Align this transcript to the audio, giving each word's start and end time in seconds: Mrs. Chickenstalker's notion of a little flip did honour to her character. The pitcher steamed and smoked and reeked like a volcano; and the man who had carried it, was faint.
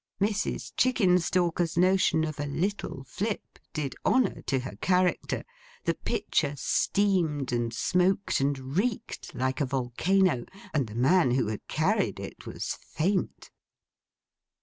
Mrs. 0.19 0.73
Chickenstalker's 0.77 1.77
notion 1.77 2.23
of 2.23 2.39
a 2.39 2.47
little 2.47 3.03
flip 3.03 3.59
did 3.71 3.93
honour 4.03 4.41
to 4.47 4.61
her 4.61 4.75
character. 4.77 5.43
The 5.83 5.93
pitcher 5.93 6.55
steamed 6.57 7.51
and 7.53 7.71
smoked 7.71 8.39
and 8.41 8.75
reeked 8.75 9.35
like 9.35 9.61
a 9.61 9.65
volcano; 9.67 10.47
and 10.73 10.87
the 10.87 10.95
man 10.95 11.29
who 11.29 11.49
had 11.49 11.67
carried 11.67 12.19
it, 12.19 12.47
was 12.47 12.73
faint. 12.81 13.51